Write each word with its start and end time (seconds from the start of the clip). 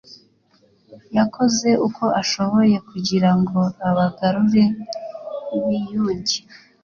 yakoze 1.17 1.69
uko 1.87 2.03
ashoboye 2.21 2.75
kugira 2.89 3.31
ngo 3.39 3.61
abagarure 3.87 4.63
biyunge 5.65 6.37